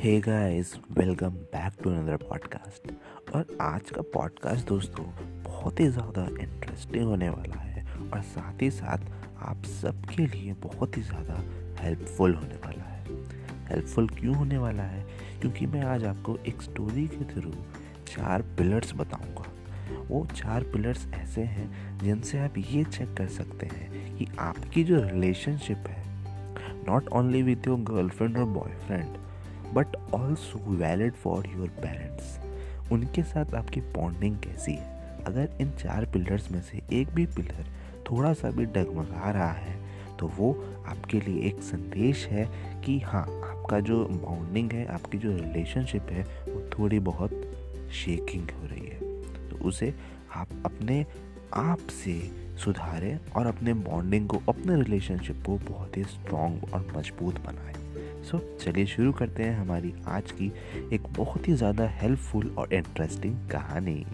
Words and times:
Hey 0.00 0.20
guys 0.20 0.78
welcome 0.98 1.30
back 1.30 1.72
to 1.84 1.90
another 1.90 2.16
podcast 2.16 2.92
और 3.34 3.58
आज 3.60 3.90
का 3.90 4.02
पॉडकास्ट 4.02 4.68
दोस्तों, 4.68 5.04
बहुत 5.42 5.80
ही 5.80 5.88
ज़्यादा 5.88 6.22
इंटरेस्टिंग 6.22 7.04
होने 7.04 7.28
वाला 7.28 7.60
है 7.60 7.84
और 8.10 8.22
साथ 8.22 8.62
ही 8.62 8.70
साथ 8.70 8.98
आप 9.38 9.64
सबके 9.64 10.26
लिए 10.26 10.52
बहुत 10.52 10.96
ही 10.96 11.02
ज़्यादा 11.02 11.42
हेल्पफुल 11.82 12.34
होने 12.34 12.54
वाला 12.54 12.82
है। 12.82 13.04
हेल्पफुल 13.68 14.08
क्यों 14.08 14.36
होने 14.36 14.58
वाला 14.58 14.82
है? 14.82 15.06
क्योंकि 15.40 15.66
मैं 15.66 15.82
आज 15.82 16.04
आपको 16.04 16.38
एक 16.48 16.62
स्टोरी 16.62 17.06
के 17.06 17.24
थ्रू 17.24 17.50
चार 18.06 18.42
पिलर्स 18.42 18.94
बताऊँगा। 18.94 19.44
वो 20.08 20.26
चार 20.26 20.62
पिलर्स 20.62 21.06
ऐसे 21.14 21.40
हैं 21.40 21.98
जिनसे 21.98 22.38
आप 22.38 22.58
ये 22.58 22.84
चेक 22.84 23.14
कर 23.14 23.28
सकते 23.28 23.66
हैं 23.66 24.16
कि 24.18 24.28
आपकी 24.38 24.84
जो 24.84 25.04
रिलेशनशिप 25.04 25.84
है 25.88 26.04
not 26.88 27.08
only 27.08 27.42
with 27.42 27.66
your 27.66 27.80
girlfriend 27.80 28.38
और 28.38 28.44
boyfriend 28.44 29.19
but 29.74 29.96
also 30.14 30.58
valid 30.76 31.12
for 31.14 31.46
your 31.56 31.68
parents 31.82 32.38
उनके 32.92 33.22
साथ 33.22 33.54
आपकी 33.54 33.80
बॉन्डिंग 33.80 34.36
कैसी 34.36 34.72
है? 34.72 35.18
अगर 35.26 35.48
इन 35.60 35.70
चार 35.70 36.04
पिलर्स 36.04 36.50
में 36.50 36.60
से 36.62 36.82
एक 36.92 37.08
भी 37.08 37.26
पिलर 37.26 37.66
थोड़ा 38.10 38.32
सा 38.32 38.50
भी 38.50 38.64
डगमगा 38.64 39.30
रहा 39.30 39.52
है 39.52 39.78
तो 40.18 40.26
वो 40.28 40.52
आपके 40.86 41.20
लिए 41.20 41.42
एक 41.42 41.60
संदेश 41.62 42.26
है 42.26 42.44
कि 42.82 42.98
हाँ 43.00 43.22
आपका 43.22 43.80
जो 43.80 44.04
बॉन्डिंग 44.04 44.72
है, 44.72 44.86
आपकी 44.86 45.18
जो 45.18 45.32
रिलेशनशिप 45.32 46.10
है, 46.10 46.22
वो 46.22 46.68
थोड़ी 46.68 46.98
बहुत 46.98 47.30
शेकिंग 47.92 48.50
हो 48.50 48.66
रही 48.66 48.86
है। 48.86 49.48
तो 49.50 49.64
उसे 49.64 49.94
आप 50.34 50.48
अपने 50.64 51.06
आप 51.54 51.78
से 51.78 52.14
सुधारें 52.64 53.20
और 53.36 53.46
अपने 53.46 53.74
बॉन्डिंग 53.74 54.28
को, 54.28 54.40
अपने 54.48 54.82
रिलेशनशिप 54.82 55.42
को 55.46 55.58
बहुत 55.58 55.96
ही 55.96 56.04
स्ट्रॉन्ग 56.04 56.74
और 56.74 56.92
मज़बूत 56.96 57.40
बनाएँ। 57.40 57.79
सो 58.24 58.38
चलिए 58.56 58.86
शुरू 58.86 59.12
करते 59.12 59.42
हैं 59.42 59.56
हमारी 59.56 59.92
आज 60.06 60.32
की 60.32 60.52
एक 60.94 61.06
बहुत 61.16 61.48
ही 61.48 61.52
ज़्यादा 61.52 61.88
हेल्पफुल 61.90 62.54
और 62.58 62.74
इंटरेस्टिंग 62.74 63.48
कहानी। 63.50 64.04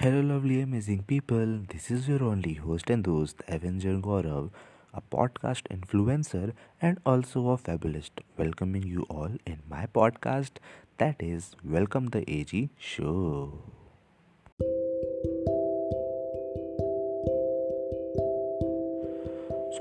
Hello 0.00 0.22
lovely 0.22 0.60
amazing 0.62 1.02
people 1.02 1.58
this 1.72 1.90
is 1.92 2.10
your 2.10 2.22
only 2.22 2.54
host 2.54 2.90
and 2.90 3.04
दोस्त 3.04 3.44
avenger 3.50 3.94
Gaurav 4.00 4.50
a 4.94 5.00
podcast 5.10 5.68
influencer 5.72 6.52
and 6.84 6.98
also 7.06 7.46
a 7.52 7.56
fabulist 7.56 8.20
welcoming 8.38 8.86
you 8.86 9.06
all 9.10 9.38
in 9.46 9.60
my 9.68 9.86
podcast 9.94 10.58
that 10.98 11.22
is 11.22 11.54
welcome 11.66 12.08
the 12.08 12.24
AG 12.28 12.68
show 12.80 13.12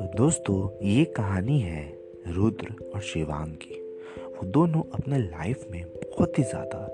दोस्तों, 0.03 0.87
ये 0.87 1.05
कहानी 1.05 1.59
है 1.59 1.97
रुद्र 2.27 2.91
और 2.95 3.01
शिवांग 3.01 3.53
की। 3.53 3.75
वो 4.19 4.45
दोनों 4.45 4.81
अपने 4.93 5.17
लाइफ 5.17 5.67
में 5.71 5.85
बहुत 5.85 6.39
ही 6.39 6.43
ज़्यादा 6.43 6.87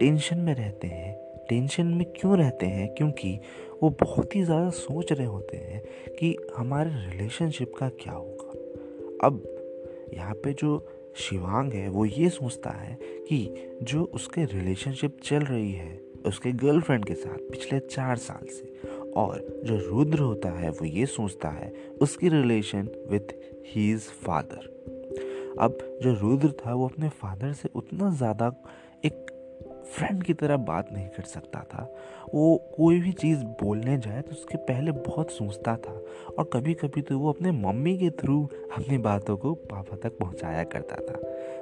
टेंशन 0.00 0.38
में 0.38 0.54
रहते 0.54 0.88
हैं। 0.88 1.14
टेंशन 1.48 1.86
में 1.86 2.12
क्यों 2.12 2.38
रहते 2.38 2.66
हैं? 2.66 2.94
क्योंकि 2.94 3.40
वो 3.82 3.90
बहुत 3.90 4.36
ही 4.36 4.42
ज़्यादा 4.42 4.70
सोच 4.70 5.12
रहे 5.12 5.26
होते 5.26 5.56
हैं 5.56 5.82
कि 6.18 6.36
हमारे 6.56 6.90
रिलेशनशिप 6.90 7.72
का 7.78 7.88
क्या 7.88 8.12
होगा। 8.12 8.50
अब 9.26 9.42
यहाँ 10.14 10.34
पे 10.34 10.52
जो 10.52 10.88
शिवांग 11.16 11.72
है, 11.72 11.88
वो 11.88 12.04
ये 12.04 12.28
सोचता 12.28 12.70
है 12.70 12.98
कि 13.02 13.68
जो 13.82 14.04
उसके 14.04 14.44
रिलेशनशिप 14.44 15.16
चल 15.24 15.40
रही 15.40 15.72
है, 15.72 16.00
उसके 16.26 16.52
गर्लफ्रेंड 16.52 17.04
के 17.04 17.14
साथ 17.14 17.38
पिछले 17.38 17.78
चार 17.78 18.16
साल 18.16 18.46
से 18.46 18.76
और 19.16 19.62
जो 19.64 19.76
रुद्र 19.80 20.18
होता 20.18 20.48
है, 20.50 20.70
वो 20.70 20.84
ये 20.84 21.06
सोचता 21.06 21.48
है, 21.48 21.72
उसकी 22.02 22.28
रिलेशन 22.28 22.88
विथ 23.10 23.34
हीज 23.66 24.08
फादर 24.24 24.74
अब 25.60 25.78
जो 26.02 26.12
रुद्र 26.14 26.50
था, 26.50 26.74
वो 26.74 26.88
अपने 26.88 27.08
फादर 27.10 27.52
से 27.52 27.68
उतना 27.74 28.10
ज़्यादा 28.12 28.52
एक 29.04 29.24
फ्रेंड 29.86 30.22
की 30.22 30.34
तरह 30.34 30.56
बात 30.56 30.88
नहीं 30.92 31.06
कर 31.08 31.22
सकता 31.24 31.60
था। 31.64 31.82
वो 32.34 32.56
कोई 32.76 32.98
भी 33.00 33.12
चीज़ 33.12 33.44
बोलने 33.62 33.96
जाए 33.98 34.22
तो 34.22 34.32
उसके 34.32 34.56
पहले 34.64 34.92
बहुत 34.92 35.30
सोचता 35.30 35.76
था 35.76 35.92
और 36.28 36.48
कभी 36.52 36.74
कभी 36.74 37.02
तो 37.02 37.18
वो 37.18 37.32
अपने 37.32 37.50
मम्मी 37.52 37.96
के 37.98 38.10
थ्रू 38.20 38.42
अपनी 38.76 38.98
बातों 38.98 39.36
को 39.36 39.54
पापा 39.64 39.96
तक 39.96 40.18
पहुँचाया 40.18 40.64
करता 40.64 40.96
था। 41.02 41.18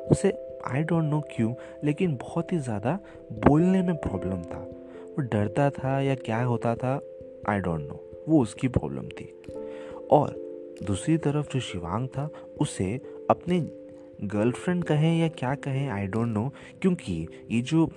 उसे 0.06 0.32
आई 0.66 0.82
डोंट 0.82 1.04
नो 1.04 1.20
क्यों, 1.31 1.54
लेकिन 1.84 2.16
बहुत 2.16 2.53
ही 2.53 2.59
ज़्यादा 2.59 2.98
बोलने 3.47 3.82
में 3.82 3.97
प्रॉब्लम 3.98 4.43
था। 4.44 4.59
वो 4.59 5.22
डरता 5.22 5.70
था 5.70 6.00
या 6.00 6.14
क्या 6.14 6.43
होता 6.43 6.75
था 6.75 7.00
आई 7.49 7.60
डोंट 7.60 7.81
नो 7.81 8.00
वो 8.28 8.41
उसकी 8.43 8.69
प्रॉब्लम 8.69 9.09
थी। 9.09 9.34
और 10.10 10.34
दूसरी 10.82 11.16
तरफ़ 11.19 11.53
जो 11.53 11.60
शिवांग 11.60 12.09
था, 12.09 12.28
उसे 12.60 13.00
अपने 13.31 13.60
गर्लफ्रेंड 14.25 14.84
कहें 14.84 15.21
या 15.21 15.28
क्या 15.28 15.55
कहें 15.55 15.88
आई 15.88 16.06
डोंट 16.06 16.28
नो 16.28 16.53
क्योंकि 16.82 17.27
ये 17.50 17.60
जो 17.60 17.91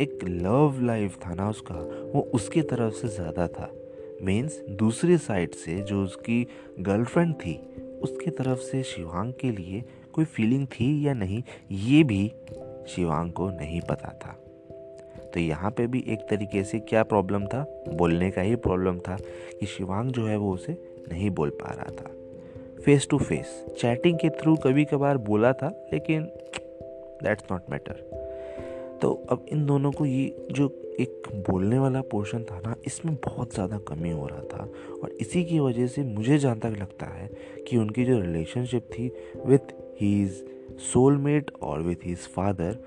एक 0.00 0.18
लव 0.24 0.80
लाइफ 0.82 1.18
था 1.26 1.34
ना 1.34 1.48
उसका, 1.50 1.74
वो 2.14 2.20
उसकी 2.34 2.62
तरफ़ 2.62 2.94
से 2.94 3.08
ज़्यादा 3.08 3.46
था। 3.48 3.72
मीन्स 4.22 4.60
दूसरी 4.70 5.18
साइड 5.18 5.54
से 5.54 5.76
जो 5.80 6.02
उसकी 6.02 6.46
गर्लफ्रेंड 6.80 7.34
थी, 7.34 7.54
उसके 8.02 8.30
तरफ़ 8.30 8.58
से 8.58 8.82
शिवांग 8.82 9.32
के 9.32 9.50
लिए 9.50 9.84
कोई 10.12 10.24
फीलिंग 10.24 10.66
थी 10.66 11.06
या 11.06 11.14
नहीं, 11.14 11.42
ये 11.70 12.02
भी 12.04 12.26
शिवांग 12.88 13.32
को 13.32 13.50
नहीं 13.50 13.80
पता 13.80 14.12
था। 14.24 14.36
तो 15.34 15.40
यहाँ 15.40 15.70
पे 15.70 15.86
भी 15.86 16.04
एक 16.08 16.26
तरीके 16.30 16.62
से 16.64 16.78
क्या 16.80 17.02
प्रॉब्लम 17.02 17.46
था? 17.46 17.64
बोलने 17.88 18.30
का 18.30 18.42
ही 18.42 18.56
प्रॉब्लम 18.56 18.98
था 18.98 19.16
कि 19.60 19.66
शिवांग 19.66 20.10
जो 20.10 20.26
है 20.26 20.36
वो 20.36 20.52
उसे 20.54 20.72
नहीं 21.12 21.30
बोल 21.30 21.50
पा 21.62 21.70
रहा 21.70 21.90
था। 21.92 22.10
फेस 22.84 23.06
टू 23.10 23.18
फेस 23.18 23.64
चैटिंग 23.80 24.18
के 24.18 24.30
थ्रू 24.30 24.56
कभी 24.56 24.84
कभार 24.84 25.16
बोला 25.18 25.52
था, 25.52 25.68
लेकिन 25.92 26.22
दैट्स 27.22 27.44
नॉट 27.52 27.70
मैटर 27.70 28.06
तो 29.02 29.12
अब 29.30 29.44
इन 29.48 29.64
दोनों 29.66 29.90
को 29.92 30.06
ये 30.06 30.46
जो 30.52 30.68
एक 31.00 31.28
बोलने 31.48 31.78
वाला 31.78 32.00
पोर्शन 32.02 32.44
था 32.44 32.58
ना, 32.58 32.74
इसमें 32.86 33.14
बहुत 33.24 33.54
ज़्यादा 33.54 33.78
कमी 33.78 34.10
हो 34.10 34.26
रहा 34.26 34.42
था। 34.52 34.68
और 35.02 35.10
इसी 35.10 35.44
की 35.44 35.58
वजह 35.60 35.86
से 35.86 36.02
मुझे 36.04 36.38
जहाँ 36.38 36.58
तक 36.58 36.76
लगता 36.80 37.06
है 37.06 37.30
कि 37.68 37.76
उनकी 37.76 38.04
जो 38.04 38.18
रिलेशनशिप 38.20 38.88
थी 38.92 39.10
विथ 39.46 39.72
हीज़ 40.00 40.42
सोलमेट 40.82 41.50
और 41.62 41.82
विथ 41.82 42.04
हीज़ 42.04 42.28
फादर 42.28 42.78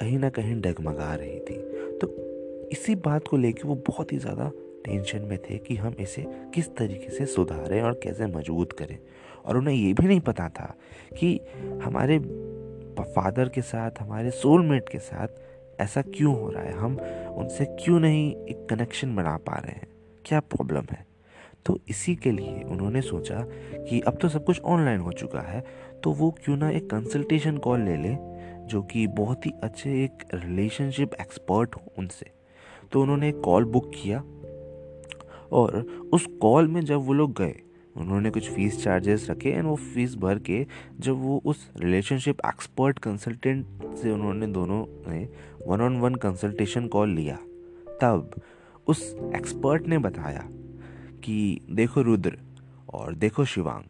कहीं 0.00 0.18
ना 0.18 0.28
कहीं 0.28 0.60
डगमगा 0.60 1.14
रही 1.14 1.38
थी। 1.40 1.56
तो 1.98 2.68
इसी 2.72 2.94
बात 2.94 3.28
को 3.28 3.36
लेकर 3.36 3.68
वो 3.68 3.74
बहुत 3.86 4.12
ही 4.12 4.18
ज़्यादा 4.18 4.50
टेंशन 4.84 5.22
में 5.22 5.38
थे 5.38 5.58
कि 5.58 5.76
हम 5.76 5.94
इसे 6.00 6.24
किस 6.54 6.74
तरीके 6.76 7.10
से 7.10 7.26
सुधारें 7.26 7.80
और 7.82 8.00
कैसे 8.02 8.26
मज़बूत 8.26 8.72
करें। 8.72 8.98
और 9.46 9.56
उन्हें 9.56 9.74
ये 9.74 9.92
भी 9.92 10.06
नहीं 10.06 10.20
पता 10.20 10.48
था 10.48 10.74
कि 11.18 11.40
हमारे 11.82 12.18
फादर 13.00 13.48
के 13.48 13.62
साथ, 13.62 13.90
हमारे 14.00 14.30
सोलमेट 14.30 14.88
के 14.88 14.98
साथ 14.98 15.28
ऐसा 15.80 16.02
क्यों 16.02 16.34
हो 16.40 16.50
रहा 16.50 16.62
है? 16.62 16.72
हम 16.72 16.96
उनसे 17.36 17.64
क्यों 17.64 18.00
नहीं 18.00 18.30
एक 18.34 18.66
कनेक्शन 18.70 19.14
बना 19.16 19.36
पा 19.36 19.56
रहे 19.56 19.72
हैं? 19.72 19.88
क्या 20.24 20.40
प्रॉब्लम 20.40 20.86
है? 20.90 21.09
तो 21.66 21.78
इसी 21.88 22.14
के 22.16 22.30
लिए 22.30 22.62
उन्होंने 22.62 23.00
सोचा 23.02 23.40
कि 23.84 24.00
अब 24.00 24.18
तो 24.22 24.28
सब 24.28 24.44
कुछ 24.44 24.60
ऑनलाइन 24.60 25.00
हो 25.00 25.12
चुका 25.12 25.40
है 25.40 25.64
तो 26.04 26.12
वो 26.12 26.30
क्यों 26.44 26.56
ना 26.56 26.70
एक 26.70 26.90
कंसल्टेशन 26.90 27.56
कॉल 27.56 27.80
ले 27.80 27.96
ले, 27.96 28.16
जो 28.66 28.82
कि 28.82 29.06
बहुत 29.06 29.46
ही 29.46 29.52
अच्छे 29.62 29.90
एक 30.04 30.24
रिलेशनशिप 30.34 31.14
एक्सपर्ट 31.20 31.74
हो 31.76 31.82
उनसे। 31.98 32.30
तो 32.92 33.02
उन्होंने 33.02 33.28
एक 33.28 33.40
कॉल 33.40 33.64
बुक 33.64 33.90
किया 33.94 34.20
और 35.52 35.76
उस 36.12 36.26
कॉल 36.42 36.68
में 36.68 36.80
जब 36.80 37.06
वो 37.06 37.12
लोग 37.12 37.32
गए, 37.38 37.54
उन्होंने 37.96 38.30
कुछ 38.30 38.50
फ़ीस 38.50 38.82
चार्जेस 38.84 39.26
रखे 39.30 39.50
एंड 39.50 39.66
वो 39.66 39.74
फ़ीस 39.76 40.14
भर 40.14 40.38
के 40.38 40.66
जब 41.00 41.22
वो 41.22 41.40
उस 41.44 41.70
रिलेशनशिप 41.76 42.38
एक्सपर्ट 42.46 42.98
कंसल्टेंट 42.98 43.96
से 43.96 44.10
उन्होंने 44.10 44.46
दोनों 44.46 44.84
ने 45.10 45.28
one 45.66 45.80
on 45.80 45.98
one 46.00 46.14
consultation 46.14 46.86
call 46.88 47.10
लिया, 47.10 47.36
तब 48.02 48.30
उस 48.86 49.02
एक्सपर्ट 49.36 49.86
ने 49.86 49.98
बताया 49.98 50.48
कि 51.24 51.60
देखो 51.70 52.02
रुद्र 52.02 52.38
और 52.94 53.14
देखो 53.14 53.44
शिवांग, 53.44 53.84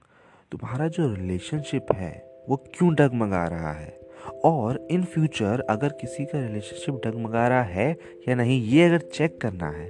तुम्हारा 0.52 0.88
जो 0.88 1.14
रिलेशनशिप 1.14 1.92
है, 1.92 2.12
वो 2.48 2.56
क्यों 2.74 2.94
डगमगा 2.94 3.46
रहा 3.46 3.72
है? 3.72 3.98
और 4.44 4.86
इन 4.90 5.04
फ्यूचर 5.04 5.60
अगर 5.70 5.88
किसी 6.00 6.24
का 6.24 6.40
रिलेशनशिप 6.40 7.00
डगमगा 7.06 7.46
रहा 7.48 7.62
है 7.62 7.90
या 8.28 8.34
नहीं, 8.34 8.60
ये 8.62 8.84
अगर 8.84 8.98
चेक 9.08 9.40
करना 9.40 9.70
है 9.70 9.88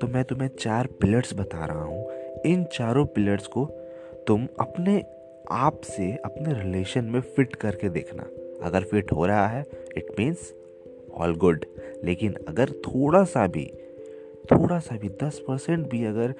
तो 0.00 0.06
मैं 0.06 0.24
तुम्हें 0.24 0.48
चार 0.58 0.86
पिलर्स 1.00 1.34
बता 1.34 1.64
रहा 1.64 1.82
हूँ। 1.82 2.42
इन 2.46 2.64
चारों 2.72 3.04
पिलर्स 3.06 3.46
को 3.46 3.64
तुम 4.26 4.46
अपने 4.60 5.02
आप 5.50 5.80
से, 5.80 6.10
अपने 6.14 6.52
रिलेशन 6.54 7.04
में 7.04 7.20
फिट 7.20 7.54
करके 7.56 7.88
देखना। 7.88 8.26
अगर 8.62 8.84
फिट 8.84 9.12
हो 9.12 9.26
रहा 9.26 9.46
है 9.48 9.64
इट 9.96 10.14
मीन्स 10.18 10.52
ऑल 11.14 11.34
गुड 11.36 11.64
लेकिन 12.04 12.34
अगर 12.48 12.70
थोड़ा 12.84 13.22
सा 13.24 13.46
भी, 13.46 13.66
थोड़ा 14.52 14.78
सा 14.78 14.96
भी, 14.96 15.08
दस 15.22 15.42
परसेंट 15.48 15.88
भी 15.90 16.04
अगर 16.04 16.34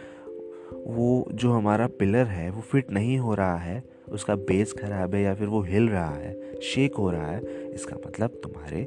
वो 0.72 1.28
जो 1.34 1.52
हमारा 1.52 1.86
पिलर 1.86 2.26
है, 2.26 2.50
वो 2.50 2.60
फिट 2.60 2.90
नहीं 2.90 3.18
हो 3.18 3.34
रहा 3.34 3.56
है, 3.56 3.82
उसका 4.08 4.34
बेस 4.34 4.72
खराब 4.72 5.14
है 5.14 5.22
या 5.22 5.34
फिर 5.34 5.48
वो 5.48 5.62
हिल 5.62 5.88
रहा 5.88 6.14
है 6.14 6.60
शेक 6.60 6.94
हो 6.94 7.10
रहा 7.10 7.30
है, 7.30 7.70
इसका 7.70 7.96
मतलब 8.06 8.40
तुम्हारे 8.42 8.86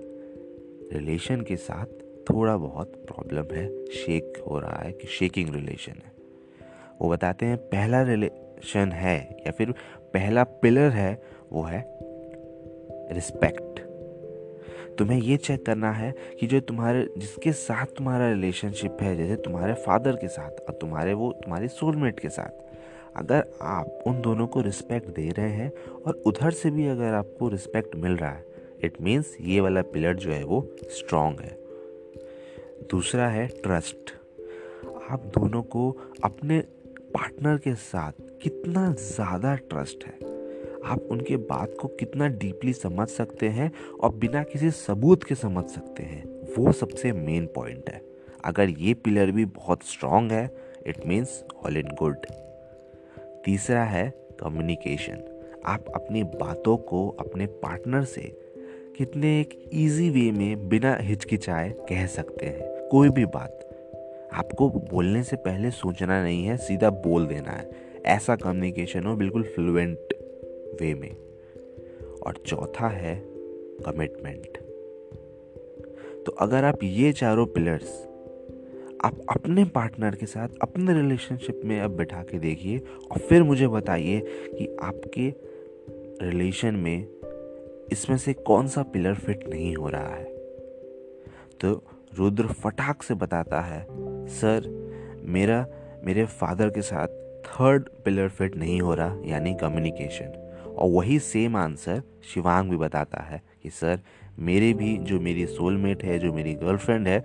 रिलेशन 0.94 1.42
के 1.42 1.56
साथ 1.56 1.86
थोड़ा 2.30 2.58
बहुत 2.58 2.88
प्रॉब्लम 2.88 3.56
है 3.56 3.86
शेक 3.86 4.44
हो 4.48 4.60
रहा 4.60 4.82
है 4.84 4.92
कि 4.92 5.08
शेकिंग 5.08 5.56
रिलेशन 5.56 5.92
है। 5.92 6.12
वो 7.02 7.10
बताते 7.10 7.46
हैं 7.46 7.58
पहला 7.58 8.02
रिलेशन 8.02 8.92
है 8.92 9.38
या 9.48 9.52
फिर 9.52 9.72
पहला 10.14 10.44
पिलर 10.44 10.90
है, 10.90 11.22
वो 11.52 11.64
है 11.64 11.86
रिस्पेक्ट 13.12 13.91
तुम्हें 14.98 15.20
ये 15.20 15.38
चेक 15.38 15.66
करना 15.66 15.92
है 15.92 16.14
कि 16.40 16.48
जो 16.48 16.60
तुम्हारे, 16.60 17.08
जिसके 17.18 17.52
साथ 17.52 17.86
तुम्हारा 17.98 18.30
रिलेशनशिप 18.30 18.98
है, 19.02 19.16
जैसे 19.18 19.36
तुम्हारे 19.36 19.74
फादर 19.86 20.16
के 20.16 20.28
साथ 20.28 20.60
और 20.60 20.78
तुम्हारे 20.82 21.14
वो, 21.14 21.32
तुम्हारे 21.34 21.68
सोलमेट 21.68 22.20
के 22.20 22.30
साथ, 22.30 22.60
अगर 23.18 23.46
आप 23.62 24.04
उन 24.08 24.22
दोनों 24.22 24.48
को 24.48 24.62
रिस्पेक्ट 24.62 25.10
दे 25.10 25.30
रहे 25.30 25.50
हैं 25.50 25.72
और 26.06 26.22
उधर 26.26 26.52
से 26.52 26.72
भी 26.72 26.88
अगर 26.88 27.14
आपको 27.14 27.50
रिस्पेक्ट 27.50 27.96
मिल 27.96 28.18
रहा 28.18 28.32
है 28.32 28.46
इट 28.84 29.02
मीन्स 29.02 29.36
ये 29.42 29.60
वाला 29.62 29.82
पिलर 29.94 30.16
जो 30.16 30.32
है 30.32 30.44
वो 30.44 30.62
स्ट्रांग 30.92 31.40
है। 31.40 31.58
दूसरा 32.92 33.28
है 33.28 33.48
ट्रस्ट 33.64 34.12
आप 35.12 35.32
दोनों 35.36 35.62
को 35.64 35.90
अपने 36.24 36.60
पार्टनर 37.14 37.58
के 37.58 37.74
साथ 37.76 38.22
कितना 38.44 38.92
ज़्यादा 38.94 39.56
ट्रस्ट 39.56 40.06
है। 40.06 40.31
आप 40.86 41.02
उनके 41.02 41.38
बात 41.38 41.76
को 41.82 41.88
कितना 41.88 42.28
डीपली 42.28 42.74
समझ 42.74 43.08
सकते 43.08 43.48
हैं 43.48 43.72
और 44.02 44.16
बिना 44.16 44.44
किसी 44.44 44.72
सबूत 44.72 45.24
के 45.24 45.36
समझ 45.36 45.66
सकते 45.66 46.04
हैं। 46.04 46.24
वो 46.58 46.72
सबसे 46.72 47.12
मेन 47.12 47.46
पॉइंट 47.46 47.90
है। 47.90 48.02
अगर 48.46 48.70
ये 48.70 48.94
पिलर 48.94 49.32
भी 49.32 49.46
बहुत 49.46 49.84
स्ट्रांग 49.84 50.32
है 50.32 50.56
it 50.88 51.08
means 51.08 51.46
all 51.66 51.78
in 51.78 51.88
good 51.88 52.18
तीसरा 53.46 53.84
है 53.84 54.14
कम्युनिकेशन 54.40 55.24
आप 55.66 55.86
अपनी 55.96 56.24
बातों 56.24 56.78
को 56.78 57.10
अपने 57.10 57.46
पार्टनर 57.46 58.04
से 58.04 58.52
कितने 58.98 59.42
एक 59.42 59.70
इजी 59.74 60.10
वे 60.10 60.32
में 60.32 60.70
बिना 60.70 60.96
हिचकिचाए 60.96 61.70
कह 61.70 62.06
सकते 62.06 62.46
हैं। 62.46 62.88
कोई 62.90 63.10
भी 63.10 63.26
बात। 63.26 63.68
आपको 64.34 64.70
बोलने 64.70 65.24
से 65.24 65.36
पहले 65.36 65.72
सोचना 65.72 66.24
नहीं 66.24 66.46
है, 66.46 66.58
सीधा 66.58 66.90
बोल 66.90 67.28
देना 67.28 67.52
है। 67.52 67.70
ऐसा 68.06 68.36
कम्युनिकेशन 68.36 69.04
हो, 69.04 69.16
बिल्कुल 69.16 69.44
फ्लुएंट 69.44 70.11
वे 70.82 70.94
में। 70.94 71.16
और 72.22 72.44
चौथा 72.46 72.88
है 72.88 73.16
कमिटमेंट 73.86 74.58
तो 76.26 76.32
अगर 76.32 76.64
आप 76.64 76.84
ये 76.84 77.14
चारों 77.14 77.46
पिलर्स 77.46 78.08
आप 79.06 79.22
अपने 79.30 79.64
पार्टनर 79.66 80.16
के 80.16 80.26
साथ, 80.26 80.50
अपने 80.62 80.94
रिलेशनशिप 80.94 81.62
में 81.66 81.80
अब 81.82 81.92
बैठा 81.92 82.24
के 82.24 82.40
देखिए 82.40 82.78
और 83.12 83.18
फिर 83.18 83.44
मुझे 83.44 83.68
बताइए 83.68 84.20
कि 84.54 84.78
आपके 84.84 85.34
रिलेशन 86.26 86.76
में 86.76 87.08
इसमें 87.92 88.18
से 88.18 88.34
कौन 88.34 88.68
सा 88.68 88.84
पिलर 88.84 89.14
फिट 89.14 89.48
नहीं 89.50 89.76
हो 89.76 89.90
रहा 89.90 90.16
है। 90.16 90.24
तो 91.62 91.84
रुद्र 92.18 92.48
फटाक 92.48 93.04
से 93.04 93.14
बताता 93.14 93.62
है, 93.62 93.86
सर, 94.28 94.70
मेरा, 95.26 95.66
मेरे 96.04 96.26
फादर 96.26 96.70
के 96.70 96.82
साथ 96.82 97.08
थर्ड 97.46 97.90
पिलर 98.06 98.30
फिट 98.30 98.56
नहीं 98.56 98.82
हो 98.82 98.94
रहा, 98.94 99.22
यानी 99.26 99.54
कम्युनिकेशन 99.54 100.41
और 100.78 100.90
वही 100.92 101.20
सेम 101.20 101.56
आंसर 101.56 102.04
शिवांग 102.34 102.70
भी 102.70 102.78
बताता 102.78 103.24
है 103.24 103.42
कि, 103.64 103.70
सर, 103.70 104.00
मेरे 104.40 104.74
भी 104.74 104.98
जो 104.98 105.20
मेरी 105.20 105.46
सोलमेट 105.46 106.04
है, 106.04 106.20
जो 106.20 106.34
मेरी 106.34 106.54
गर्लफ्रेंड 106.54 107.08
है, 107.08 107.24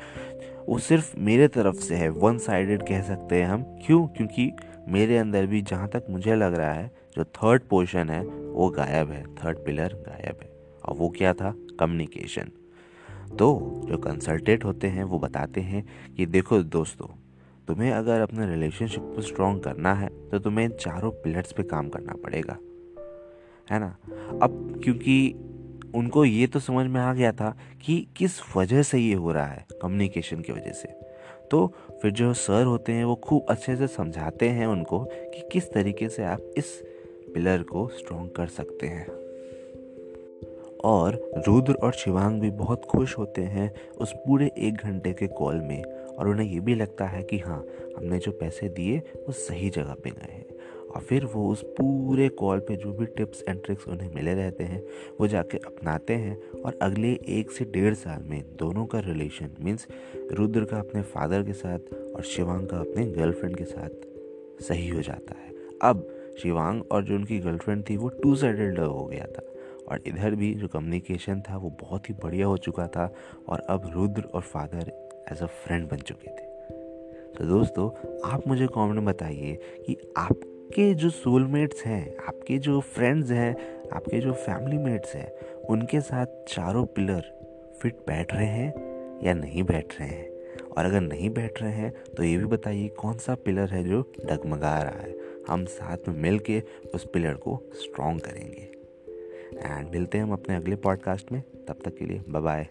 वो 0.69 0.79
सिर्फ़ 0.79 1.19
मेरे 1.19 1.49
तरफ़ 1.49 1.77
से 1.77 1.95
है। 1.95 2.09
वन 2.09 2.39
साइडेड 2.39 2.83
कह 2.83 3.03
सकते 3.03 3.37
हैं 3.37 3.49
हम। 3.49 3.63
क्यों? 3.63 4.07
क्योंकि 4.07 4.53
मेरे 4.89 5.19
अंदर 5.19 5.47
भी 5.47 5.63
जहाँ 5.63 5.89
तक 5.89 6.05
मुझे 6.11 6.35
लग 6.35 6.55
रहा 6.55 6.73
है, 6.73 6.91
जो 7.17 7.25
थर्ड 7.25 7.63
पोर्शन 7.63 8.11
है, 8.11 8.25
वो 8.27 8.69
गायब 8.69 9.11
है। 9.11 9.23
थर्ड 9.23 9.59
पिलर 9.59 9.89
गायब 9.95 10.39
है। 10.43 10.51
और 10.85 10.97
वो 10.97 11.09
क्या 11.09 11.33
था? 11.33 11.55
कम्युनिकेशन 11.81 12.51
तो 13.39 13.81
जो 13.85 13.99
कंसल्टेंट 13.99 14.65
होते 14.65 14.87
हैं, 14.87 15.05
वो 15.05 15.19
बताते 15.19 15.61
हैं 15.61 15.87
कि, 16.17 16.27
देखो 16.27 16.63
दोस्तों, 16.63 17.07
तुम्हें 17.69 17.93
अगर 17.93 18.21
अपने 18.21 18.51
रिलेशनशिप 18.51 19.03
को 19.03 19.21
स्ट्रॉन्ग 19.21 19.63
करना 19.63 19.95
है 19.95 20.09
तो 20.31 20.39
तुम्हें 20.39 20.69
चारों 20.69 21.11
पिलर्स 21.11 21.53
पे 21.53 21.63
काम 21.63 21.89
करना 21.89 22.13
पड़ेगा। 22.13 22.57
है 23.71 23.79
ना? 23.79 23.97
अब 24.43 24.81
क्योंकि 24.85 25.35
उनको 25.95 26.25
ये 26.25 26.47
तो 26.47 26.61
समझ 26.61 26.87
में 26.87 27.01
आ 27.01 27.15
गया 27.15 27.33
था 27.33 27.57
कि 27.87 28.07
किस 28.17 28.57
वजह 28.57 28.83
से 28.83 28.99
ये 28.99 29.15
हो 29.15 29.33
रहा 29.33 29.47
है 29.47 29.67
कम्युनिकेशन 29.83 30.41
की 30.41 30.53
वजह 30.53 30.73
से। 30.73 30.89
तो 31.51 31.75
फिर 32.03 32.11
जो 32.11 32.35
सर 32.35 32.65
होते 32.65 32.93
हैं, 32.93 33.05
वो 33.05 33.15
खूब 33.15 33.47
अच्छे 33.49 33.77
से 33.77 33.87
समझाते 33.87 34.49
हैं 34.49 34.67
उनको 34.67 34.99
कि 35.05 35.49
किस 35.53 35.73
तरीके 35.73 36.09
से 36.09 36.25
आप 36.25 36.41
इस 36.57 36.85
पिलर 37.35 37.63
को 37.63 37.89
स्ट्रॉन्ग 37.89 38.31
कर 38.31 38.47
सकते 38.47 38.87
हैं। 38.87 39.07
और 40.85 41.31
रुद्र 41.49 41.73
और 41.73 41.93
शिवांग 41.93 42.41
भी 42.41 42.51
बहुत 42.51 42.85
खुश 42.85 43.19
होते 43.19 43.43
हैं 43.43 43.75
उस 43.99 44.13
पूरे 44.13 44.51
एक 44.59 44.75
घंटे 44.75 45.13
के 45.13 45.27
कॉल 45.27 45.57
में। 45.57 45.85
और 45.85 46.29
उन्हें 46.29 46.47
ये 46.47 46.61
भी 46.61 46.75
लगता 46.75 47.05
है 47.05 47.23
कि 47.23 47.39
हाँ 47.39 47.67
हमने 47.97 48.19
जो 48.19 48.33
पैसे 48.33 48.69
दिए, 48.69 48.99
वो 48.99 49.33
सही 49.33 49.71
जगह 49.71 49.95
पे 50.05 50.11
गए 50.11 50.33
हैं। 50.33 50.56
और 50.95 51.01
फिर 51.01 51.25
वो 51.25 51.49
उस 51.49 51.63
पूरे 51.63 52.29
कॉल 52.29 52.59
पे 52.59 52.77
जो 52.77 52.93
भी 52.93 53.07
टिप्स 53.07 53.45
एंड 53.49 53.63
ट्रिक्स 53.65 53.89
उन्हें 53.89 54.15
मिले 54.15 54.35
रहते 54.35 54.65
हैं, 54.65 54.83
वो 55.21 55.27
जाके 55.27 55.59
अपनाते 55.59 56.15
हैं 56.15 56.37
और 56.65 56.79
अगले 56.83 57.13
एक 57.29 57.51
से 57.51 57.65
डेढ़ 57.65 57.95
साल 57.95 58.23
में 58.23 58.57
दोनों 58.57 58.87
का 58.87 58.99
रिलेशन 58.99 59.51
मीन्स 59.61 59.87
रुद्र 60.33 60.65
का 60.65 60.79
अपने 60.79 61.03
फादर 61.03 61.43
के 61.43 61.53
साथ 61.53 61.79
और 62.17 62.23
शिवांग 62.23 62.67
का 62.69 62.77
अपने 62.77 63.07
गर्लफ्रेंड 63.07 63.57
के 63.57 63.65
साथ 63.65 64.63
सही 64.63 64.89
हो 64.89 65.03
जाता 65.03 65.35
है। 65.35 65.55
अब 65.83 66.09
शिवांग 66.43 66.83
और 66.93 67.05
जो 67.05 67.15
उनकी 67.15 67.39
गर्लफ्रेंड 67.39 67.85
थी, 67.91 67.97
वो 67.97 68.09
टू 68.09 68.37
साइडेड 68.37 68.79
लव 68.79 68.93
हो 68.93 69.05
गया 69.05 69.27
था 69.27 69.43
और 69.89 70.03
इधर 70.07 70.35
भी 70.35 70.55
जो 70.55 70.69
कम्युनिकेशन 70.69 71.41
था, 71.41 71.57
वो 71.57 71.71
बहुत 71.71 72.09
ही 72.11 72.15
बढ़िया 72.23 72.47
हो 72.47 72.57
चुका 72.57 72.87
था 72.87 73.13
और 73.49 73.61
अब 73.61 73.91
रुद्र 73.95 74.23
और 74.23 74.41
फादर 74.41 74.93
एज 75.33 75.43
अ 75.43 75.47
फ्रेंड 75.47 75.89
बन 75.89 75.97
चुके 75.97 76.31
थे। 76.31 76.45
तो 77.35 77.45
दोस्तों, 77.45 77.91
आप 78.31 78.49
मुझे 78.49 78.67
कमेंट 78.67 78.95
में 78.95 79.05
बताइए 79.05 79.59
कि 79.87 79.97
आप 80.17 80.41
आपके 80.67 80.95
जो 80.95 81.11
सोलमेट्स 81.11 81.85
हैं, 81.85 82.17
आपके 82.17 82.59
जो 82.59 82.81
फ्रेंड्स 82.81 83.31
हैं, 83.31 83.81
आपके 83.93 84.19
जो 84.19 84.33
फैमिली 84.33 84.79
मेट्स 84.79 85.15
हैं, 85.15 85.33
उनके 85.69 86.01
साथ 86.01 86.27
चारों 86.27 86.87
पिलर 86.87 87.21
फिट 87.83 87.95
बैठ 87.95 88.35
रहे 88.35 88.47
हैं 88.47 88.75
या 89.23 89.35
नहीं 89.35 89.63
बैठ 89.63 90.01
रहे 90.01 90.09
हैं? 90.09 90.31
और 90.79 90.85
अगर 90.85 91.01
नहीं 91.01 91.31
बैठ 91.31 91.63
रहे 91.63 91.73
हैं 91.73 91.95
तो 92.17 92.23
ये 92.23 92.37
भी 92.37 92.45
बताइए 92.45 92.89
कौन 92.89 93.19
सा 93.19 93.35
पिलर 93.35 93.69
है 93.69 93.85
जो 93.85 94.13
डगमगा 94.25 94.83
रहा 94.83 95.03
है? 95.03 95.15
हम 95.49 95.65
साथ 95.65 95.99
में 96.09 96.23
मिल 96.23 96.39
के 96.39 96.63
उस 96.95 97.09
पिलर 97.15 97.35
को 97.35 97.63
स्ट्रॉन्ग 97.73 98.21
करेंगे। 98.21 98.69
एंड 99.59 99.89
मिलते 99.91 100.19
हैं 100.19 100.25
हम 100.25 100.33
अपने 100.33 100.57
अगले 100.57 100.77
पॉडकास्ट 100.77 101.33
में। 101.33 101.43
तब 101.69 101.79
तक 101.85 101.97
के 101.97 102.05
लिए 102.05 102.23
bye 102.29 102.67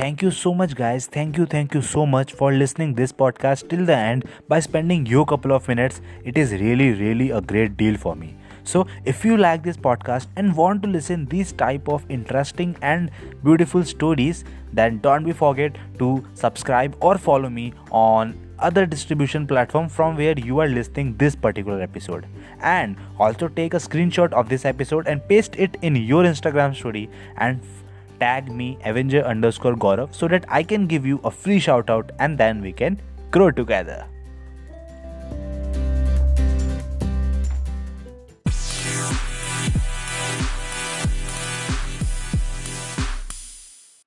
Thank 0.00 0.22
you 0.22 0.30
so 0.30 0.54
much 0.54 0.74
guys. 0.76 1.06
Thank 1.14 1.36
you 1.36 1.44
thank 1.54 1.74
you 1.74 1.80
so 1.86 2.04
much 2.12 2.30
for 2.36 2.46
listening 2.52 2.92
this 2.98 3.12
podcast 3.22 3.68
till 3.68 3.84
the 3.88 3.94
end 3.94 4.22
by 4.48 4.58
spending 4.66 5.04
your 5.04 5.24
couple 5.32 5.52
of 5.56 5.66
minutes. 5.68 6.00
It 6.24 6.38
is 6.42 6.52
really 6.60 6.86
really 7.00 7.26
a 7.38 7.40
great 7.50 7.76
deal 7.76 7.98
for 8.04 8.14
me. 8.20 8.28
So 8.70 8.86
if 9.12 9.26
you 9.26 9.36
like 9.36 9.62
this 9.62 9.76
podcast 9.86 10.28
and 10.36 10.56
want 10.60 10.82
to 10.84 10.88
listen 10.88 11.26
these 11.34 11.52
type 11.52 11.90
of 11.96 12.06
interesting 12.16 12.74
and 12.92 13.10
beautiful 13.48 13.84
stories 13.90 14.42
then 14.72 15.00
don't 15.08 15.28
be 15.30 15.34
forget 15.42 15.76
to 15.98 16.08
subscribe 16.44 16.96
or 17.00 17.18
follow 17.18 17.50
me 17.50 17.66
on 17.90 18.34
other 18.70 18.86
distribution 18.86 19.46
platform 19.52 19.90
from 19.98 20.16
where 20.16 20.38
you 20.38 20.60
are 20.60 20.68
listening 20.78 21.14
this 21.24 21.36
particular 21.36 21.82
episode 21.82 22.26
and 22.62 22.96
also 23.18 23.48
take 23.60 23.74
a 23.74 23.84
screenshot 23.88 24.32
of 24.44 24.48
this 24.48 24.64
episode 24.64 25.06
and 25.08 25.26
paste 25.28 25.62
it 25.66 25.78
in 25.82 25.96
your 26.12 26.24
instagram 26.32 26.76
story 26.82 27.08
and 27.38 27.70
tag 28.20 28.50
me 28.52 28.78
Avenger 28.84 29.22
underscore 29.24 29.74
Gaurav 29.74 30.14
so 30.14 30.28
that 30.28 30.44
I 30.48 30.62
can 30.62 30.86
give 30.86 31.06
you 31.06 31.20
a 31.24 31.30
free 31.30 31.58
shout 31.58 31.90
out 31.90 32.12
and 32.18 32.38
then 32.38 32.62
we 32.62 32.72
can 32.72 33.00
grow 33.30 33.50
together. 33.50 34.06